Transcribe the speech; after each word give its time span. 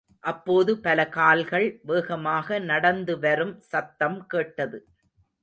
அப்போது 0.23 0.71
பல 0.77 0.99
கால்கள் 1.09 1.65
வேகமாக 1.81 2.59
நடந்து 2.63 3.15
வரும் 3.19 3.53
சத்தம் 3.69 4.19
கேட்டது. 4.27 4.79